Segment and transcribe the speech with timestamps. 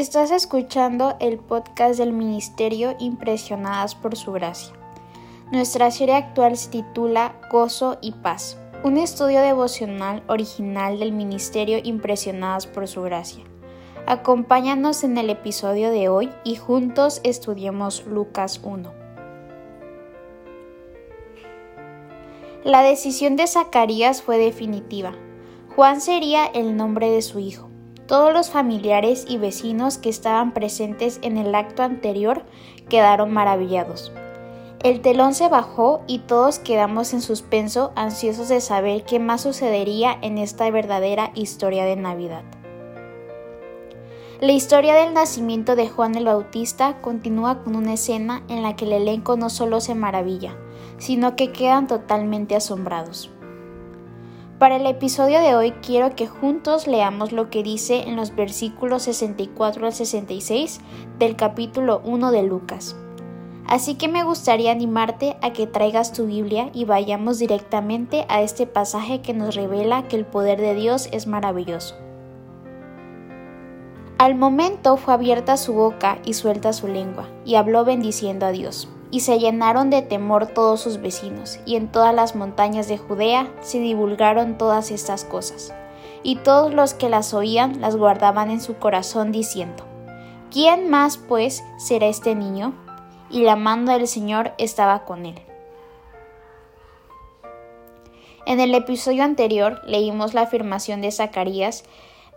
[0.00, 4.72] Estás escuchando el podcast del Ministerio Impresionadas por Su Gracia.
[5.52, 12.66] Nuestra serie actual se titula Gozo y Paz, un estudio devocional original del Ministerio Impresionadas
[12.66, 13.44] por Su Gracia.
[14.06, 18.90] Acompáñanos en el episodio de hoy y juntos estudiemos Lucas 1.
[22.64, 25.12] La decisión de Zacarías fue definitiva.
[25.76, 27.69] Juan sería el nombre de su hijo.
[28.10, 32.42] Todos los familiares y vecinos que estaban presentes en el acto anterior
[32.88, 34.10] quedaron maravillados.
[34.82, 40.18] El telón se bajó y todos quedamos en suspenso, ansiosos de saber qué más sucedería
[40.22, 42.42] en esta verdadera historia de Navidad.
[44.40, 48.86] La historia del nacimiento de Juan el Bautista continúa con una escena en la que
[48.86, 50.56] el elenco no solo se maravilla,
[50.98, 53.30] sino que quedan totalmente asombrados.
[54.60, 59.04] Para el episodio de hoy quiero que juntos leamos lo que dice en los versículos
[59.04, 60.80] 64 al 66
[61.18, 62.94] del capítulo 1 de Lucas.
[63.66, 68.66] Así que me gustaría animarte a que traigas tu Biblia y vayamos directamente a este
[68.66, 71.94] pasaje que nos revela que el poder de Dios es maravilloso.
[74.18, 78.90] Al momento fue abierta su boca y suelta su lengua, y habló bendiciendo a Dios
[79.10, 83.52] y se llenaron de temor todos sus vecinos, y en todas las montañas de Judea
[83.60, 85.74] se divulgaron todas estas cosas.
[86.22, 89.84] Y todos los que las oían las guardaban en su corazón diciendo,
[90.50, 92.74] ¿quién más pues será este niño?
[93.30, 95.40] Y la mano del Señor estaba con él.
[98.46, 101.84] En el episodio anterior leímos la afirmación de Zacarías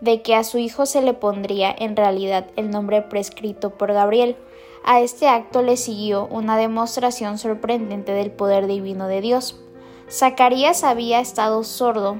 [0.00, 4.36] de que a su hijo se le pondría en realidad el nombre prescrito por Gabriel,
[4.84, 9.58] a este acto le siguió una demostración sorprendente del poder divino de Dios.
[10.10, 12.18] Zacarías había estado sordo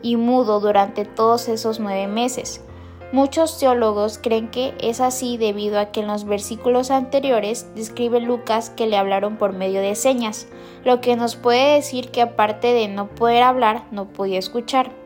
[0.00, 2.62] y mudo durante todos esos nueve meses.
[3.10, 8.70] Muchos teólogos creen que es así debido a que en los versículos anteriores describe Lucas
[8.70, 10.46] que le hablaron por medio de señas,
[10.84, 14.97] lo que nos puede decir que aparte de no poder hablar, no podía escuchar.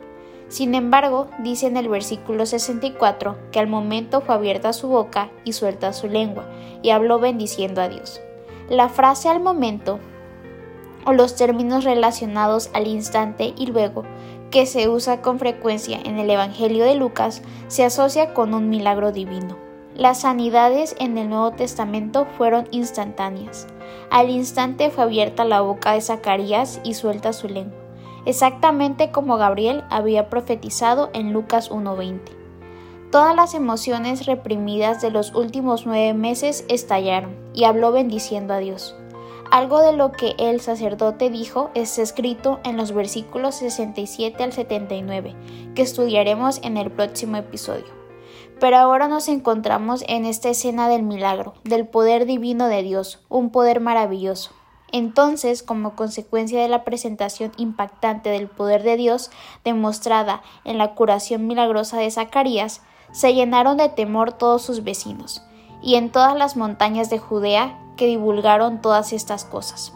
[0.52, 5.54] Sin embargo, dice en el versículo 64 que al momento fue abierta su boca y
[5.54, 6.44] suelta su lengua,
[6.82, 8.20] y habló bendiciendo a Dios.
[8.68, 9.98] La frase al momento,
[11.06, 14.02] o los términos relacionados al instante y luego,
[14.50, 19.10] que se usa con frecuencia en el Evangelio de Lucas, se asocia con un milagro
[19.10, 19.56] divino.
[19.94, 23.68] Las sanidades en el Nuevo Testamento fueron instantáneas.
[24.10, 27.81] Al instante fue abierta la boca de Zacarías y suelta su lengua
[28.26, 32.20] exactamente como Gabriel había profetizado en Lucas 1.20.
[33.10, 38.96] Todas las emociones reprimidas de los últimos nueve meses estallaron y habló bendiciendo a Dios.
[39.50, 45.36] Algo de lo que el sacerdote dijo está escrito en los versículos 67 al 79,
[45.74, 47.84] que estudiaremos en el próximo episodio.
[48.58, 53.50] Pero ahora nos encontramos en esta escena del milagro, del poder divino de Dios, un
[53.50, 54.52] poder maravilloso.
[54.92, 59.30] Entonces, como consecuencia de la presentación impactante del poder de Dios
[59.64, 65.42] demostrada en la curación milagrosa de Zacarías, se llenaron de temor todos sus vecinos,
[65.82, 69.92] y en todas las montañas de Judea que divulgaron todas estas cosas.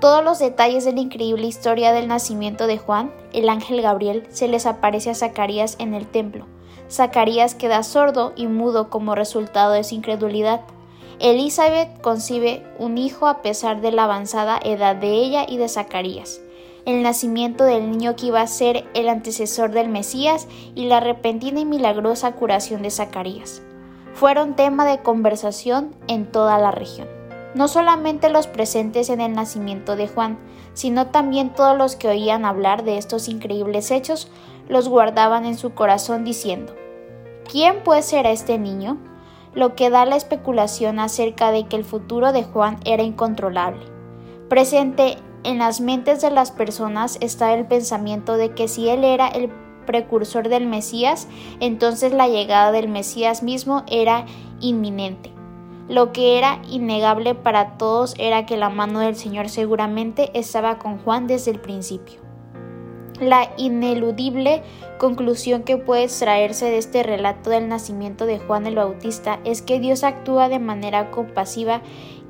[0.00, 4.46] Todos los detalles de la increíble historia del nacimiento de Juan, el ángel Gabriel se
[4.46, 6.46] les aparece a Zacarías en el templo.
[6.88, 10.60] Zacarías queda sordo y mudo como resultado de su incredulidad.
[11.20, 16.40] Elizabeth concibe un hijo a pesar de la avanzada edad de ella y de Zacarías,
[16.84, 20.46] el nacimiento del niño que iba a ser el antecesor del Mesías
[20.76, 23.62] y la repentina y milagrosa curación de Zacarías.
[24.14, 27.08] Fueron tema de conversación en toda la región.
[27.54, 30.38] No solamente los presentes en el nacimiento de Juan,
[30.74, 34.30] sino también todos los que oían hablar de estos increíbles hechos
[34.68, 36.74] los guardaban en su corazón diciendo,
[37.50, 38.98] ¿quién puede ser este niño?
[39.58, 43.84] Lo que da la especulación acerca de que el futuro de Juan era incontrolable.
[44.48, 49.26] Presente en las mentes de las personas está el pensamiento de que si él era
[49.26, 49.50] el
[49.84, 51.26] precursor del Mesías,
[51.58, 54.26] entonces la llegada del Mesías mismo era
[54.60, 55.32] inminente.
[55.88, 60.98] Lo que era innegable para todos era que la mano del Señor seguramente estaba con
[60.98, 62.27] Juan desde el principio.
[63.20, 64.62] La ineludible
[64.98, 69.80] conclusión que puede extraerse de este relato del nacimiento de Juan el Bautista es que
[69.80, 71.82] Dios actúa de manera compasiva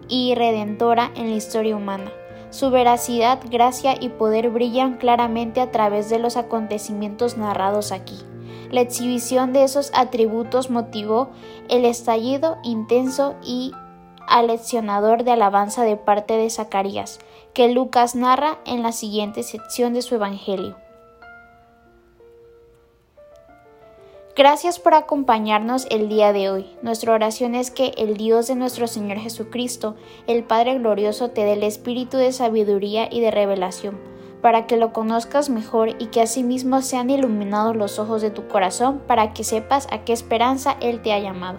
[0.08, 2.10] y redentora en la historia humana.
[2.50, 8.16] Su veracidad, gracia y poder brillan claramente a través de los acontecimientos narrados aquí.
[8.70, 11.28] La exhibición de esos atributos motivó
[11.68, 13.72] el estallido intenso y
[14.28, 17.18] aleccionador de alabanza de parte de Zacarías,
[17.54, 20.76] que Lucas narra en la siguiente sección de su Evangelio.
[24.38, 26.66] Gracias por acompañarnos el día de hoy.
[26.80, 29.96] Nuestra oración es que el Dios de nuestro Señor Jesucristo,
[30.28, 33.98] el Padre Glorioso, te dé el espíritu de sabiduría y de revelación,
[34.40, 39.00] para que lo conozcas mejor y que asimismo sean iluminados los ojos de tu corazón,
[39.08, 41.58] para que sepas a qué esperanza Él te ha llamado.